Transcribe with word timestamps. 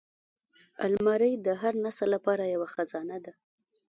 الماري 0.85 1.31
د 1.45 1.47
هر 1.61 1.73
نسل 1.85 2.07
لپاره 2.15 2.43
یوه 2.53 2.67
خزانه 2.73 3.17
ده 3.25 3.33